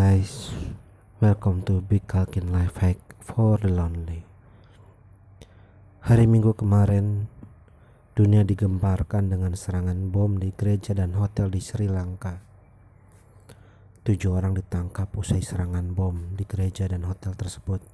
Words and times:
guys, 0.00 0.48
welcome 1.20 1.60
to 1.60 1.84
Big 1.84 2.08
Kalkin 2.08 2.48
Life 2.48 2.80
Hack 2.80 2.96
for 3.20 3.60
the 3.60 3.68
Lonely. 3.68 4.24
Hari 6.08 6.24
Minggu 6.24 6.56
kemarin, 6.56 7.28
dunia 8.16 8.40
digemparkan 8.40 9.28
dengan 9.28 9.52
serangan 9.52 10.08
bom 10.08 10.40
di 10.40 10.56
gereja 10.56 10.96
dan 10.96 11.12
hotel 11.20 11.52
di 11.52 11.60
Sri 11.60 11.84
Lanka. 11.84 12.40
Tujuh 14.00 14.32
orang 14.32 14.56
ditangkap 14.56 15.12
usai 15.20 15.44
serangan 15.44 15.92
bom 15.92 16.32
di 16.32 16.48
gereja 16.48 16.88
dan 16.88 17.04
hotel 17.04 17.36
tersebut. 17.36 17.84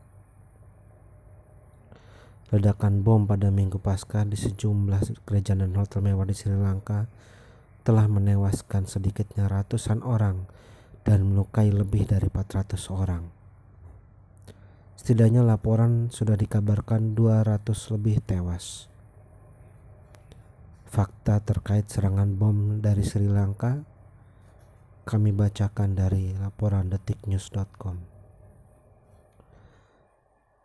Ledakan 2.54 3.02
bom 3.02 3.27
pada 3.27 3.50
minggu 3.50 3.82
pasca 3.82 4.23
di 4.23 4.38
sejumlah 4.38 5.27
gereja 5.27 5.59
dan 5.59 5.75
hotel 5.75 6.07
mewah 6.07 6.23
di 6.23 6.38
Sri 6.38 6.54
Lanka 6.54 7.11
telah 7.82 8.07
menewaskan 8.07 8.86
sedikitnya 8.86 9.50
ratusan 9.50 10.07
orang 10.07 10.46
dan 11.07 11.23
melukai 11.23 11.71
lebih 11.71 12.11
dari 12.11 12.27
400 12.27 12.75
orang. 12.91 13.23
Setidaknya 14.99 15.46
laporan 15.46 16.11
sudah 16.11 16.35
dikabarkan 16.35 17.15
200 17.15 17.95
lebih 17.95 18.19
tewas. 18.27 18.91
Fakta 20.91 21.39
terkait 21.46 21.87
serangan 21.87 22.35
bom 22.35 22.82
dari 22.82 23.07
Sri 23.07 23.31
Lanka 23.31 23.87
kami 25.07 25.31
bacakan 25.31 25.95
dari 25.95 26.35
laporan 26.35 26.91
detiknews.com. 26.91 28.03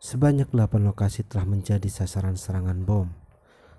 Sebanyak 0.02 0.50
8 0.50 0.82
lokasi 0.82 1.22
telah 1.22 1.46
menjadi 1.46 1.86
sasaran 1.86 2.34
serangan 2.34 2.82
bom, 2.82 3.14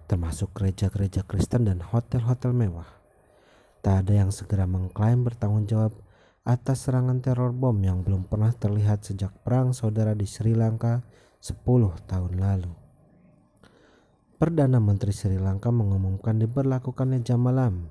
termasuk 0.08 0.55
gereja-gereja 0.55 1.27
Kristen 1.27 1.67
dan 1.67 1.84
hotel-hotel 1.84 2.55
mewah. 2.55 2.88
Tak 3.84 4.08
ada 4.08 4.23
yang 4.23 4.31
segera 4.31 4.64
mengklaim 4.64 5.27
bertanggung 5.27 5.67
jawab 5.67 5.92
atas 6.44 6.88
serangan 6.88 7.23
teror 7.23 7.55
bom 7.55 7.80
yang 7.80 8.03
belum 8.03 8.27
pernah 8.27 8.52
terlihat 8.52 9.08
sejak 9.08 9.31
perang 9.47 9.72
saudara 9.72 10.11
di 10.11 10.27
Sri 10.27 10.52
Lanka 10.52 10.99
10 11.39 11.63
tahun 12.03 12.36
lalu. 12.36 12.72
Perdana 14.36 14.83
Menteri 14.83 15.16
Sri 15.16 15.39
Lanka 15.39 15.71
mengumumkan 15.71 16.36
diberlakukannya 16.36 17.23
jam 17.23 17.47
malam 17.47 17.88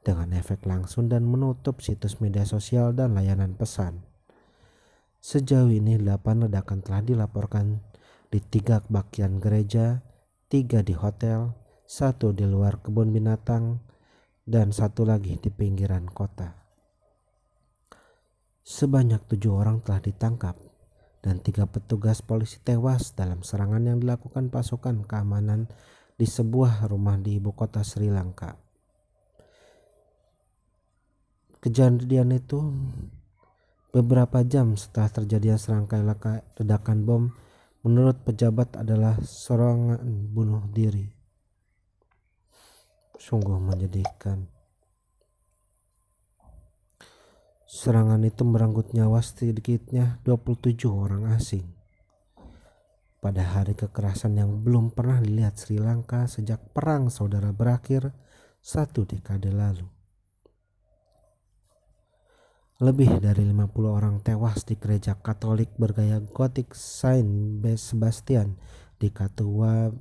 dengan 0.00 0.32
efek 0.32 0.64
langsung 0.64 1.12
dan 1.12 1.28
menutup 1.28 1.84
situs 1.84 2.24
media 2.24 2.48
sosial 2.48 2.96
dan 2.96 3.12
layanan 3.12 3.52
pesan. 3.52 4.00
Sejauh 5.20 5.68
ini 5.68 6.00
8 6.00 6.48
ledakan 6.48 6.80
telah 6.80 7.04
dilaporkan 7.04 7.84
di 8.32 8.40
tiga 8.40 8.80
bagian 8.88 9.36
gereja, 9.44 10.00
tiga 10.48 10.80
di 10.80 10.96
hotel, 10.96 11.52
satu 11.84 12.32
di 12.32 12.48
luar 12.48 12.80
kebun 12.80 13.12
binatang, 13.12 13.84
dan 14.48 14.72
satu 14.72 15.04
lagi 15.04 15.36
di 15.36 15.52
pinggiran 15.52 16.08
kota. 16.08 16.59
Sebanyak 18.70 19.26
tujuh 19.26 19.50
orang 19.50 19.82
telah 19.82 19.98
ditangkap 19.98 20.54
dan 21.26 21.42
tiga 21.42 21.66
petugas 21.66 22.22
polisi 22.22 22.62
tewas 22.62 23.18
dalam 23.18 23.42
serangan 23.42 23.82
yang 23.82 23.98
dilakukan 23.98 24.46
pasukan 24.46 25.02
keamanan 25.10 25.66
di 26.14 26.22
sebuah 26.22 26.86
rumah 26.86 27.18
di 27.18 27.42
ibu 27.42 27.50
kota 27.50 27.82
Sri 27.82 28.06
Lanka. 28.06 28.54
Kejadian 31.58 32.30
itu 32.30 32.62
beberapa 33.90 34.46
jam 34.46 34.78
setelah 34.78 35.18
terjadinya 35.18 35.58
serangkaian 35.58 36.06
ledakan 36.62 36.98
bom 37.02 37.22
menurut 37.82 38.22
pejabat 38.22 38.78
adalah 38.78 39.18
serangan 39.18 39.98
bunuh 40.30 40.62
diri. 40.70 41.10
Sungguh 43.18 43.58
menyedihkan. 43.58 44.59
Serangan 47.70 48.18
itu 48.26 48.42
merenggut 48.42 48.90
nyawa 48.90 49.22
sedikitnya 49.22 50.18
27 50.26 50.90
orang 50.90 51.30
asing. 51.30 51.62
Pada 53.22 53.46
hari 53.46 53.78
kekerasan 53.78 54.42
yang 54.42 54.58
belum 54.66 54.90
pernah 54.90 55.22
dilihat 55.22 55.54
Sri 55.54 55.78
Lanka 55.78 56.26
sejak 56.26 56.58
perang 56.74 57.14
saudara 57.14 57.54
berakhir 57.54 58.10
satu 58.58 59.06
dekade 59.06 59.54
lalu. 59.54 59.86
Lebih 62.82 63.22
dari 63.22 63.46
50 63.46 63.70
orang 63.86 64.18
tewas 64.18 64.66
di 64.66 64.74
gereja 64.74 65.14
Katolik 65.14 65.70
bergaya 65.78 66.18
gotik 66.18 66.74
Saint 66.74 67.62
Sebastian 67.78 68.58
di 68.98 69.14
Katua 69.14 69.94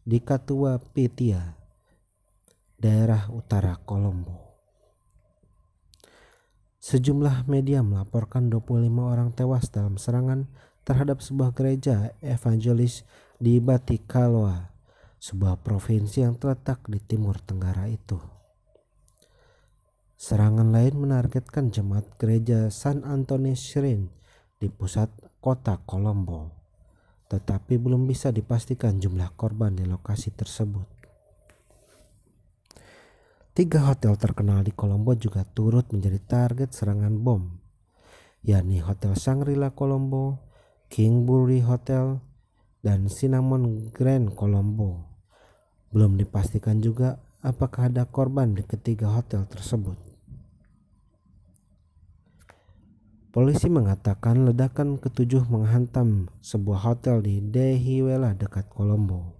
di 0.00 0.16
Katua 0.24 0.80
Pitia, 0.80 1.44
daerah 2.80 3.28
utara 3.28 3.76
Kolombo. 3.84 4.51
Sejumlah 6.82 7.46
media 7.46 7.78
melaporkan 7.78 8.50
25 8.50 8.90
orang 8.98 9.30
tewas 9.30 9.70
dalam 9.70 10.02
serangan 10.02 10.50
terhadap 10.82 11.22
sebuah 11.22 11.54
gereja 11.54 12.10
evangelis 12.18 13.06
di 13.38 13.62
Batikaloa, 13.62 14.74
sebuah 15.22 15.62
provinsi 15.62 16.26
yang 16.26 16.34
terletak 16.34 16.82
di 16.90 16.98
timur 16.98 17.38
tenggara 17.38 17.86
itu. 17.86 18.18
Serangan 20.18 20.74
lain 20.74 21.06
menargetkan 21.06 21.70
jemaat 21.70 22.18
gereja 22.18 22.66
San 22.74 23.06
Antonio 23.06 23.54
Shrine 23.54 24.10
di 24.58 24.66
pusat 24.66 25.06
kota 25.38 25.78
Colombo, 25.86 26.50
tetapi 27.30 27.78
belum 27.78 28.10
bisa 28.10 28.34
dipastikan 28.34 28.98
jumlah 28.98 29.38
korban 29.38 29.78
di 29.78 29.86
lokasi 29.86 30.34
tersebut. 30.34 31.01
Tiga 33.52 33.84
hotel 33.84 34.16
terkenal 34.16 34.64
di 34.64 34.72
Kolombo 34.72 35.12
juga 35.12 35.44
turut 35.44 35.92
menjadi 35.92 36.16
target 36.24 36.72
serangan 36.72 37.20
bom, 37.20 37.52
yakni 38.40 38.80
Hotel 38.80 39.12
Shangri-La 39.12 39.76
Kolombo, 39.76 40.40
Kingbury 40.88 41.60
Hotel, 41.60 42.16
dan 42.80 43.12
Cinnamon 43.12 43.92
Grand 43.92 44.32
Kolombo. 44.32 45.04
Belum 45.92 46.16
dipastikan 46.16 46.80
juga 46.80 47.20
apakah 47.44 47.92
ada 47.92 48.08
korban 48.08 48.56
di 48.56 48.64
ketiga 48.64 49.12
hotel 49.12 49.44
tersebut. 49.44 50.00
Polisi 53.36 53.68
mengatakan 53.68 54.48
ledakan 54.48 54.96
ketujuh 54.96 55.44
menghantam 55.52 56.32
sebuah 56.40 56.88
hotel 56.88 57.20
di 57.20 57.44
Dehiwela 57.44 58.32
dekat 58.32 58.72
Kolombo. 58.72 59.36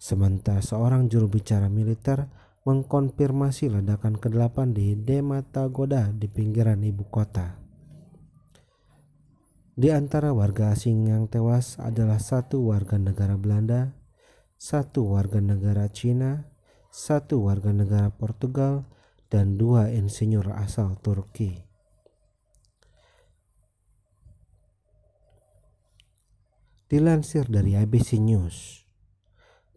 Sementara 0.00 0.64
seorang 0.64 1.12
juru 1.12 1.28
bicara 1.28 1.68
militer 1.68 2.24
mengkonfirmasi 2.64 3.68
ledakan 3.68 4.16
ke-8 4.16 4.72
di 4.72 4.96
Dematagoda 4.96 6.08
di 6.16 6.32
pinggiran 6.32 6.80
ibu 6.80 7.04
kota. 7.12 7.60
Di 9.76 9.92
antara 9.92 10.32
warga 10.32 10.72
asing 10.72 11.12
yang 11.12 11.28
tewas 11.28 11.76
adalah 11.76 12.16
satu 12.16 12.72
warga 12.72 12.96
negara 12.96 13.36
Belanda, 13.36 13.92
satu 14.56 15.12
warga 15.12 15.44
negara 15.44 15.92
Cina, 15.92 16.48
satu 16.88 17.44
warga 17.44 17.68
negara 17.68 18.08
Portugal, 18.08 18.88
dan 19.28 19.60
dua 19.60 19.92
insinyur 19.92 20.48
asal 20.56 20.96
Turki. 21.04 21.68
Dilansir 26.88 27.44
dari 27.50 27.76
ABC 27.76 28.16
News, 28.22 28.86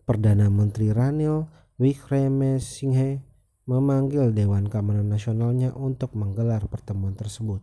Perdana 0.08 0.48
Menteri 0.48 0.94
Ranil 0.94 1.67
Wickremesinghe 1.78 3.22
memanggil 3.70 4.34
Dewan 4.34 4.66
Keamanan 4.66 5.14
Nasionalnya 5.14 5.78
untuk 5.78 6.18
menggelar 6.18 6.66
pertemuan 6.66 7.14
tersebut. 7.14 7.62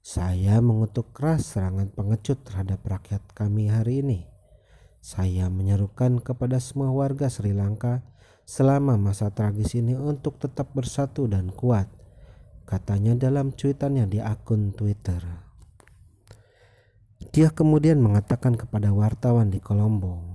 Saya 0.00 0.56
mengutuk 0.64 1.12
keras 1.12 1.52
serangan 1.52 1.92
pengecut 1.92 2.40
terhadap 2.40 2.80
rakyat 2.80 3.20
kami 3.36 3.68
hari 3.68 4.00
ini. 4.00 4.20
Saya 5.04 5.52
menyerukan 5.52 6.16
kepada 6.24 6.56
semua 6.64 6.88
warga 6.88 7.28
Sri 7.28 7.52
Lanka 7.52 8.00
selama 8.48 8.96
masa 8.96 9.28
tragis 9.28 9.76
ini 9.76 9.92
untuk 9.92 10.40
tetap 10.40 10.72
bersatu 10.72 11.28
dan 11.28 11.52
kuat, 11.52 11.92
katanya 12.64 13.20
dalam 13.20 13.52
cuitannya 13.52 14.08
di 14.08 14.16
akun 14.16 14.72
Twitter. 14.72 15.20
Dia 17.36 17.52
kemudian 17.52 18.00
mengatakan 18.00 18.56
kepada 18.56 18.96
wartawan 18.96 19.52
di 19.52 19.60
Kolombo, 19.60 20.29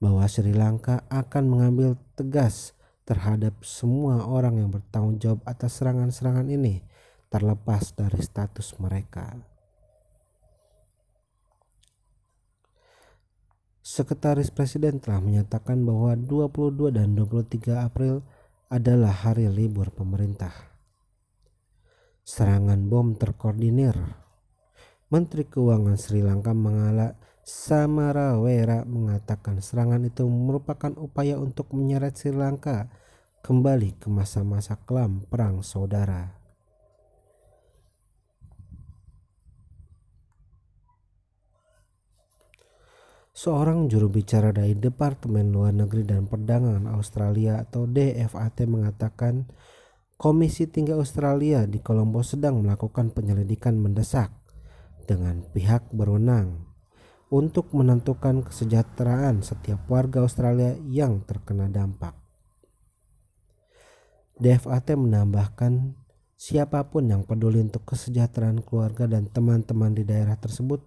bahwa 0.00 0.24
Sri 0.24 0.56
Lanka 0.56 1.04
akan 1.12 1.44
mengambil 1.46 2.00
tegas 2.16 2.72
terhadap 3.04 3.60
semua 3.60 4.24
orang 4.24 4.56
yang 4.56 4.72
bertanggung 4.72 5.20
jawab 5.20 5.44
atas 5.44 5.76
serangan-serangan 5.78 6.48
ini 6.48 6.80
terlepas 7.28 7.92
dari 7.94 8.18
status 8.24 8.80
mereka. 8.80 9.36
Sekretaris 13.84 14.48
Presiden 14.54 15.02
telah 15.02 15.20
menyatakan 15.20 15.82
bahwa 15.82 16.14
22 16.16 16.94
dan 16.94 17.12
23 17.18 17.84
April 17.84 18.22
adalah 18.70 19.10
hari 19.10 19.50
libur 19.50 19.90
pemerintah. 19.90 20.54
Serangan 22.22 22.86
bom 22.86 23.18
terkoordinir. 23.18 23.98
Menteri 25.10 25.42
Keuangan 25.42 25.98
Sri 25.98 26.22
Lanka 26.22 26.54
mengalami 26.54 27.18
Samara 27.50 28.38
Wera 28.38 28.86
mengatakan 28.86 29.58
serangan 29.58 30.06
itu 30.06 30.22
merupakan 30.30 30.94
upaya 30.94 31.34
untuk 31.34 31.74
menyeret 31.74 32.14
Sri 32.14 32.30
Lanka 32.30 32.86
kembali 33.42 33.98
ke 33.98 34.06
masa-masa 34.06 34.78
kelam 34.86 35.26
perang 35.26 35.58
saudara. 35.66 36.38
Seorang 43.34 43.90
juru 43.90 44.06
bicara 44.14 44.54
dari 44.54 44.78
Departemen 44.78 45.50
Luar 45.50 45.74
Negeri 45.74 46.06
dan 46.06 46.30
Perdagangan 46.30 46.86
Australia 46.94 47.66
atau 47.66 47.90
DFAT 47.90 48.62
mengatakan 48.70 49.50
Komisi 50.14 50.70
Tinggi 50.70 50.94
Australia 50.94 51.66
di 51.66 51.82
Kolombo 51.82 52.22
sedang 52.22 52.62
melakukan 52.62 53.10
penyelidikan 53.10 53.80
mendesak 53.80 54.30
dengan 55.08 55.42
pihak 55.50 55.88
berwenang 55.90 56.69
untuk 57.30 57.70
menentukan 57.70 58.42
kesejahteraan 58.42 59.46
setiap 59.46 59.86
warga 59.86 60.26
Australia 60.26 60.74
yang 60.90 61.22
terkena 61.22 61.70
dampak. 61.70 62.18
DFAT 64.40 64.98
menambahkan 64.98 65.94
siapa 66.34 66.90
pun 66.90 67.06
yang 67.06 67.22
peduli 67.22 67.62
untuk 67.62 67.86
kesejahteraan 67.86 68.66
keluarga 68.66 69.06
dan 69.06 69.30
teman-teman 69.30 69.94
di 69.94 70.02
daerah 70.02 70.34
tersebut 70.34 70.82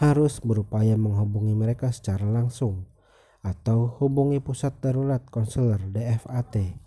harus 0.00 0.40
berupaya 0.40 0.96
menghubungi 0.96 1.52
mereka 1.52 1.92
secara 1.92 2.24
langsung 2.24 2.88
atau 3.44 4.00
hubungi 4.00 4.40
pusat 4.40 4.80
darurat 4.80 5.22
konselor 5.28 5.78
DFAT. 5.92 6.85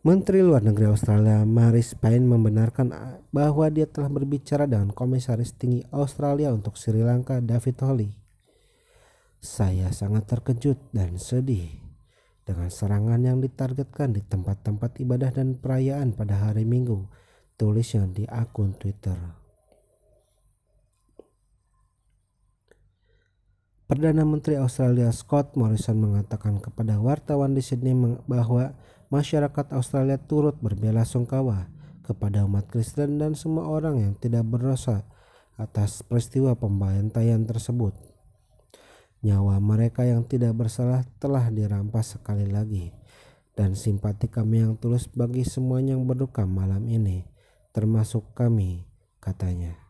Menteri 0.00 0.40
Luar 0.40 0.64
Negeri 0.64 0.88
Australia 0.88 1.44
Maris 1.44 1.92
Payne 1.92 2.24
membenarkan 2.24 2.88
bahwa 3.28 3.68
dia 3.68 3.84
telah 3.84 4.08
berbicara 4.08 4.64
dengan 4.64 4.96
Komisaris 4.96 5.52
Tinggi 5.52 5.84
Australia 5.92 6.56
untuk 6.56 6.80
Sri 6.80 7.04
Lanka 7.04 7.44
David 7.44 7.76
Holly. 7.84 8.08
Saya 9.44 9.92
sangat 9.92 10.24
terkejut 10.24 10.80
dan 10.96 11.20
sedih 11.20 11.68
dengan 12.48 12.72
serangan 12.72 13.20
yang 13.20 13.44
ditargetkan 13.44 14.16
di 14.16 14.24
tempat-tempat 14.24 15.04
ibadah 15.04 15.36
dan 15.36 15.60
perayaan 15.60 16.16
pada 16.16 16.48
hari 16.48 16.64
Minggu, 16.64 17.04
tulisnya 17.60 18.08
di 18.08 18.24
akun 18.24 18.72
Twitter. 18.80 19.20
Perdana 23.84 24.24
Menteri 24.24 24.56
Australia 24.56 25.12
Scott 25.12 25.60
Morrison 25.60 26.00
mengatakan 26.00 26.56
kepada 26.56 26.96
wartawan 26.96 27.52
di 27.52 27.60
Sydney 27.60 28.16
bahwa 28.24 28.72
masyarakat 29.10 29.74
Australia 29.74 30.16
turut 30.16 30.56
sungkawa 31.04 31.66
kepada 32.06 32.46
umat 32.46 32.70
Kristen 32.70 33.18
dan 33.18 33.34
semua 33.34 33.66
orang 33.66 33.98
yang 33.98 34.14
tidak 34.14 34.46
berdosa 34.46 35.02
atas 35.58 36.00
peristiwa 36.06 36.56
pembantaian 36.56 37.42
tersebut. 37.44 37.92
Nyawa 39.20 39.60
mereka 39.60 40.08
yang 40.08 40.24
tidak 40.24 40.56
bersalah 40.56 41.04
telah 41.20 41.52
dirampas 41.52 42.16
sekali 42.16 42.48
lagi 42.48 42.96
dan 43.52 43.76
simpati 43.76 44.30
kami 44.32 44.64
yang 44.64 44.80
tulus 44.80 45.04
bagi 45.12 45.44
semua 45.44 45.84
yang 45.84 46.08
berduka 46.08 46.48
malam 46.48 46.88
ini, 46.88 47.28
termasuk 47.76 48.32
kami, 48.32 48.88
katanya. 49.20 49.89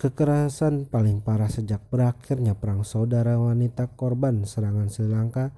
Kekerasan 0.00 0.88
paling 0.88 1.20
parah 1.20 1.52
sejak 1.52 1.92
berakhirnya 1.92 2.56
perang 2.56 2.88
saudara 2.88 3.36
wanita 3.36 4.00
korban 4.00 4.48
serangan 4.48 4.88
Sri 4.88 5.12
Lanka, 5.12 5.52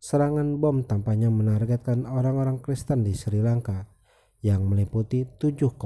serangan 0.00 0.56
bom 0.56 0.80
tampaknya 0.80 1.28
menargetkan 1.28 2.08
orang-orang 2.08 2.56
Kristen 2.64 3.04
di 3.04 3.12
Sri 3.12 3.44
Lanka 3.44 3.84
yang 4.40 4.64
meliputi 4.64 5.28
7,4 5.28 5.76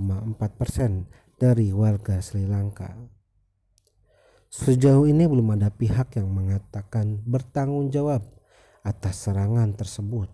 persen 0.55 1.11
dari 1.35 1.75
warga 1.75 2.23
Sri 2.23 2.47
Lanka. 2.47 2.95
Sejauh 4.55 5.11
ini 5.11 5.27
belum 5.27 5.59
ada 5.59 5.75
pihak 5.75 6.15
yang 6.15 6.31
mengatakan 6.31 7.27
bertanggung 7.27 7.91
jawab 7.91 8.23
atas 8.87 9.27
serangan 9.27 9.75
tersebut. 9.75 10.31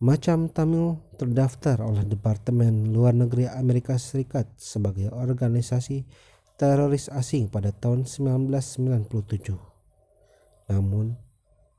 Macam 0.00 0.48
Tamil 0.48 0.96
terdaftar 1.20 1.84
oleh 1.84 2.08
Departemen 2.08 2.88
Luar 2.88 3.12
Negeri 3.12 3.44
Amerika 3.44 4.00
Serikat 4.00 4.48
sebagai 4.56 5.12
organisasi 5.12 6.08
teroris 6.56 7.12
asing 7.12 7.52
pada 7.52 7.68
tahun 7.68 8.08
1997. 8.08 9.60
Namun, 10.72 11.20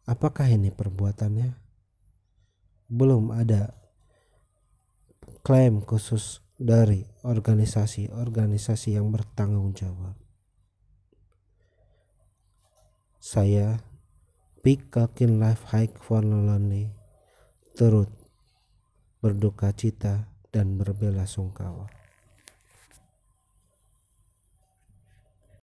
apakah 0.05 0.45
ini 0.53 0.69
perbuatannya? 0.69 1.57
Belum 2.93 3.33
ada 3.33 3.73
klaim 5.41 5.81
khusus 5.81 6.45
dari 6.61 7.01
organisasi-organisasi 7.25 9.01
yang 9.01 9.09
bertanggung 9.09 9.73
jawab. 9.73 10.13
Saya 13.17 13.81
Big 14.61 14.93
Kalkin 14.93 15.41
Life 15.41 15.73
Hike 15.73 15.97
for 15.97 16.21
Lonely 16.21 17.00
turut 17.77 18.11
berduka 19.21 19.71
cita 19.71 20.27
dan 20.51 20.75
berbela 20.75 21.23
sungkawa. 21.29 22.00